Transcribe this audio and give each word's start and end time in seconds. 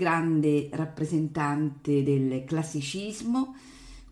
grande 0.00 0.70
rappresentante 0.72 2.02
del 2.02 2.44
classicismo, 2.46 3.54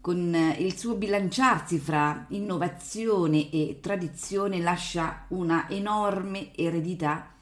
con 0.02 0.36
il 0.58 0.76
suo 0.76 0.96
bilanciarsi 0.96 1.78
fra 1.78 2.26
innovazione 2.28 3.50
e 3.50 3.78
tradizione 3.80 4.60
lascia 4.60 5.24
una 5.28 5.66
enorme 5.70 6.54
eredità 6.54 7.32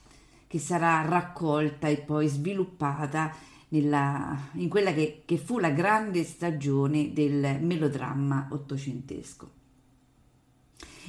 che 0.47 0.61
sarà 0.61 1.03
raccolta 1.03 1.89
e 1.89 1.97
poi 1.97 2.29
sviluppata 2.29 3.35
nella, 3.71 4.39
in 4.53 4.69
quella 4.69 4.93
che, 4.93 5.23
che, 5.25 5.39
fu 5.39 5.59
la 5.59 5.71
grande 5.71 6.23
stagione 6.23 7.13
del 7.13 7.59
melodramma 7.61 8.47
ottocentesco. 8.53 9.51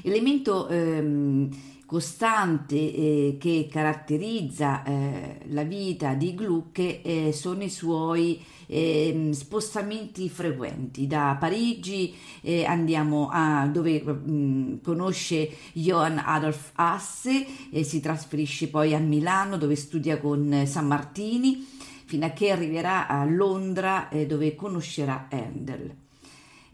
Elemento 0.02 0.68
ehm, 0.70 1.50
costante 1.88 2.76
eh, 2.76 3.38
che 3.40 3.70
caratterizza 3.72 4.84
eh, 4.84 5.40
la 5.48 5.64
vita 5.64 6.16
di 6.16 6.36
Gluck 6.36 6.80
eh, 7.02 7.32
sono 7.32 7.64
i 7.64 7.70
suoi 7.70 8.44
ehm, 8.68 9.32
spostamenti 9.32 10.30
frequenti. 10.30 11.08
Da 11.08 11.38
Parigi 11.40 12.14
eh, 12.42 12.66
andiamo 12.66 13.30
a 13.32 13.68
dove 13.68 14.04
mh, 14.04 14.32
mm, 14.32 14.76
conosce 14.84 15.50
Johann 15.72 16.18
Adolf 16.18 16.72
Hasse 16.76 17.46
e 17.72 17.84
si 17.86 18.02
trasferisce 18.02 18.68
poi 18.68 18.94
a 18.94 19.00
Milano 19.00 19.56
dove 19.56 19.78
studia 19.78 20.20
con 20.20 20.64
San 20.66 20.88
Martini 20.88 21.66
fino 22.04 22.26
a 22.26 22.32
che 22.32 22.52
arriverà 22.52 23.08
a 23.08 23.24
Londra 23.24 24.10
eh, 24.10 24.26
dove 24.26 24.56
conoscerà 24.56 25.30
Handel. 25.32 25.96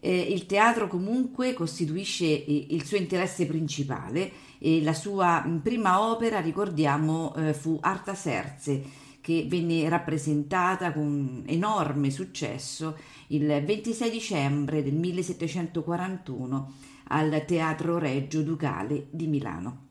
Eh, 0.05 0.19
il 0.19 0.45
teatro 0.47 0.87
comunque 0.87 1.53
costituisce 1.53 2.25
il 2.25 2.83
suo 2.83 2.97
interesse 2.97 3.45
principale 3.45 4.31
e 4.65 4.81
la 4.81 4.93
sua 4.93 5.43
mm, 5.45 5.57
prima 5.57 6.09
opera, 6.09 6.39
ricordiamo, 6.39 7.35
eh, 7.35 7.53
fu 7.53 7.77
Artaserse, 7.81 9.01
che 9.19 9.45
venne 9.49 9.89
rappresentata 9.89 10.93
con 10.93 11.43
enorme 11.45 12.09
successo 12.09 12.97
il 13.27 13.45
26 13.45 14.09
dicembre 14.09 14.81
del 14.81 14.93
1741 14.93 16.73
al 17.09 17.43
Teatro 17.45 17.97
Reggio 17.97 18.41
Ducale 18.41 19.07
di 19.09 19.27
Milano. 19.27 19.81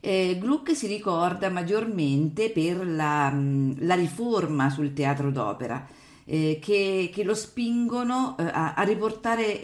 Eh, 0.00 0.36
Gluck 0.38 0.76
si 0.76 0.86
ricorda 0.86 1.48
maggiormente 1.48 2.50
per 2.50 2.86
la, 2.86 3.30
mm, 3.32 3.72
la 3.78 3.94
riforma 3.94 4.68
sul 4.68 4.92
teatro 4.92 5.30
d'opera, 5.30 5.86
eh, 6.26 6.58
che, 6.60 7.10
che, 7.10 7.24
lo 7.24 7.34
spingono 7.34 8.36
eh, 8.38 8.42
a, 8.44 8.74
a, 8.74 8.82
riportare 8.82 9.62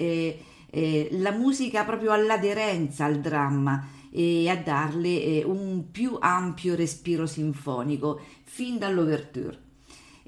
eh, 0.71 1.09
la 1.13 1.33
musica 1.33 1.85
proprio 1.85 2.13
all'aderenza 2.13 3.05
al 3.05 3.21
dramma 3.21 3.89
e 4.11 4.49
a 4.49 4.57
darle 4.57 5.09
eh, 5.09 5.45
un 5.45 5.91
più 5.91 6.17
ampio 6.21 6.75
respiro 6.75 7.27
sinfonico 7.27 8.21
fin 8.45 8.79
dall'ouverture. 8.79 9.69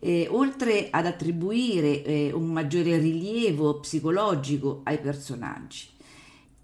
Eh, 0.00 0.26
oltre 0.30 0.88
ad 0.90 1.06
attribuire 1.06 2.02
eh, 2.02 2.32
un 2.32 2.46
maggiore 2.46 2.98
rilievo 2.98 3.78
psicologico 3.80 4.80
ai 4.84 4.98
personaggi. 4.98 5.86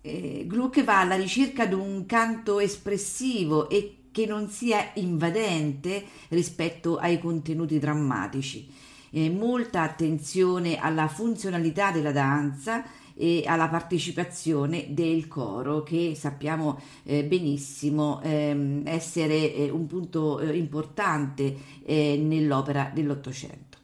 Eh, 0.01 0.45
Gluck 0.47 0.83
va 0.83 1.01
alla 1.01 1.15
ricerca 1.15 1.67
di 1.67 1.75
un 1.75 2.05
canto 2.07 2.59
espressivo 2.59 3.69
e 3.69 3.99
che 4.11 4.27
non 4.27 4.49
sia 4.49 4.91
invadente 4.95 6.05
rispetto 6.29 6.97
ai 6.97 7.21
contenuti 7.21 7.79
drammatici. 7.79 8.69
Eh, 9.11 9.31
molta 9.31 9.83
attenzione 9.83 10.79
alla 10.79 11.07
funzionalità 11.07 11.93
della 11.93 12.13
danza 12.13 12.85
e 13.21 13.43
alla 13.47 13.69
partecipazione 13.69 14.87
del 14.91 15.27
coro 15.27 15.83
che 15.83 16.15
sappiamo 16.15 16.81
eh, 17.03 17.25
benissimo 17.25 18.21
ehm, 18.23 18.83
essere 18.85 19.55
eh, 19.55 19.71
un 19.71 19.87
punto 19.87 20.39
eh, 20.39 20.57
importante 20.57 21.57
eh, 21.85 22.17
nell'opera 22.17 22.93
dell'Ottocento. 22.95 23.77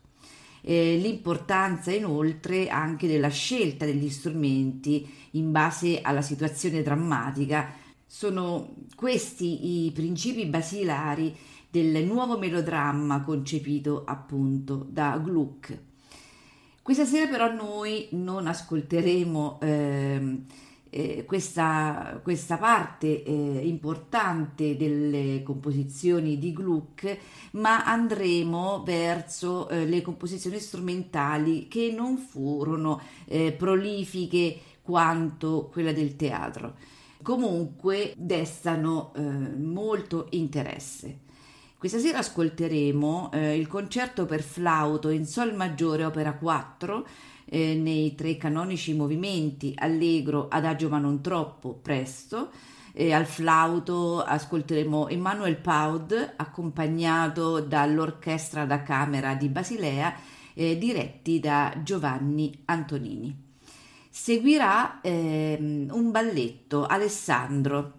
Eh, 0.61 0.97
l'importanza 0.97 1.91
inoltre 1.91 2.69
anche 2.69 3.09
della 3.09 3.29
scelta 3.29 3.85
degli 3.85 4.09
strumenti 4.09 5.07
in 5.33 5.51
base 5.51 6.01
alla 6.01 6.23
situazione 6.23 6.83
drammatica 6.83 7.75
sono 8.07 8.77
questi 8.95 9.87
i 9.87 9.91
principi 9.91 10.47
basilari 10.47 11.37
del 11.69 12.05
nuovo 12.07 12.39
melodramma 12.39 13.23
concepito 13.23 14.05
appunto 14.07 14.87
da 14.89 15.19
Gluck 15.19 15.93
questa 16.85 17.07
sera 17.07 17.31
però 17.31 17.51
noi 17.51 18.09
non 18.11 18.47
ascolteremo 18.47 19.59
eh, 19.63 20.43
eh, 20.91 21.25
questa, 21.25 22.21
questa, 22.23 22.59
parte 22.59 23.25
eh, 23.25 23.61
importante 23.65 24.77
delle 24.77 25.43
composizioni 25.43 26.39
di 26.39 26.53
Gluck, 26.53 27.19
ma 27.53 27.87
andremo 27.87 28.83
verso 28.85 29.71
eh, 29.71 29.87
le 29.87 30.03
composizioni 30.03 30.59
strumentali 30.59 31.69
che 31.69 31.91
non 31.91 32.19
furono 32.19 33.01
eh, 33.25 33.53
prolifiche 33.53 34.61
quanto 34.83 35.71
quella 35.73 35.93
del 35.93 36.17
teatro. 36.17 36.75
Comunque 37.23 38.13
destano 38.19 39.15
eh, 39.15 39.23
molto 39.23 40.27
interesse. 40.33 41.24
Questa 41.85 42.01
sera 42.01 42.21
ascolteremo 42.21 43.31
eh, 43.31 43.59
il 43.59 43.67
concerto 43.67 44.25
per 44.25 44.41
flauto 44.41 45.11
in 45.11 45.27
Sol 45.27 45.55
maggiore, 45.55 46.07
opera 46.07 46.33
4, 46.33 47.07
eh, 47.45 47.75
nei 47.75 48.15
tre 48.15 48.39
canonici 48.39 48.95
movimenti, 48.95 49.75
allegro, 49.77 50.49
adagio 50.49 50.89
ma 50.89 50.97
non 50.97 51.21
troppo, 51.21 51.75
presto. 51.75 52.49
E 52.91 53.13
al 53.13 53.27
flauto 53.27 54.23
ascolteremo 54.23 55.09
Emmanuel 55.09 55.59
Paud 55.59 56.33
accompagnato 56.37 57.61
dall'orchestra 57.61 58.65
da 58.65 58.83
camera 58.83 59.35
di 59.35 59.51
Basilea 59.51 60.15
eh, 60.55 60.79
diretti 60.79 61.39
da 61.39 61.83
Giovanni 61.83 62.63
Antonini. 62.65 63.57
Seguirà 64.09 65.03
ehm, 65.03 65.91
un 65.93 66.11
balletto 66.11 66.87
Alessandro 66.87 67.93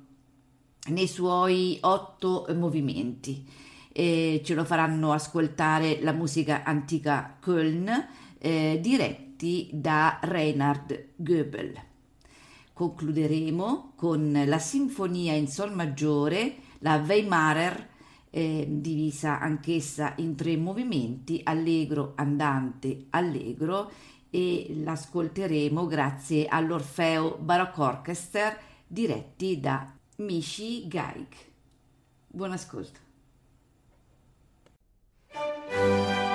nei 0.88 1.08
suoi 1.08 1.78
otto 1.82 2.48
movimenti 2.56 3.62
e 3.98 4.42
ce 4.44 4.54
lo 4.56 4.66
faranno 4.66 5.14
ascoltare 5.14 6.02
la 6.02 6.12
musica 6.12 6.64
antica 6.66 7.38
Köln 7.42 8.08
eh, 8.38 8.78
diretti 8.82 9.70
da 9.72 10.20
Reinhard 10.22 11.12
Goebel. 11.16 11.82
Concluderemo 12.74 13.94
con 13.96 14.44
la 14.46 14.60
sinfonia 14.60 15.32
in 15.32 15.48
sol 15.48 15.74
maggiore, 15.74 16.56
la 16.80 16.98
Weimarer, 16.98 17.88
eh, 18.32 18.68
divisa 18.70 19.40
anch'essa 19.40 20.12
in 20.18 20.36
tre 20.36 20.58
movimenti, 20.58 21.40
allegro, 21.46 22.12
andante, 22.16 23.06
allegro, 23.12 23.90
e 24.30 24.76
l'ascolteremo 24.84 25.88
grazie 25.88 26.48
all'Orfeo 26.48 27.38
Baroque 27.38 27.82
Orchester 27.82 28.60
diretti 28.86 29.58
da 29.62 29.90
Michi 30.18 30.86
Gaig. 30.86 31.28
Buon 32.28 32.52
ascolto. 32.52 33.05
Radio 35.36 36.35